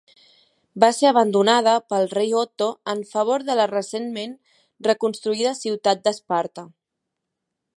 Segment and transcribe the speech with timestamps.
[0.83, 4.33] Va ser abandonada pel rei Otto en favor de la recentment
[4.89, 6.65] reconstruïda ciutat d'Esparta.